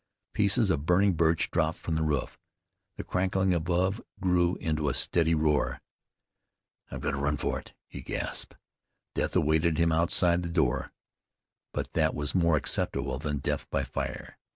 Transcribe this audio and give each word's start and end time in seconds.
Pieces 0.33 0.71
of 0.71 0.87
burning 0.87 1.13
birch 1.13 1.51
dropped 1.51 1.77
from 1.77 1.93
the 1.93 2.01
roof. 2.01 2.39
The 2.97 3.03
crackling 3.03 3.53
above 3.53 4.01
grew 4.19 4.55
into 4.55 4.89
a 4.89 4.95
steady 4.95 5.35
roar. 5.35 5.79
"I've 6.89 7.01
got 7.01 7.11
to 7.11 7.17
run 7.17 7.37
for 7.37 7.59
it," 7.59 7.75
he 7.85 8.01
gasped. 8.01 8.55
Death 9.13 9.35
awaited 9.35 9.77
him 9.77 9.91
outside 9.91 10.41
the 10.41 10.49
door, 10.49 10.91
but 11.71 11.93
that 11.93 12.15
was 12.15 12.33
more 12.33 12.57
acceptable 12.57 13.19
than 13.19 13.37
death 13.41 13.69
by 13.69 13.83
fire. 13.83 14.39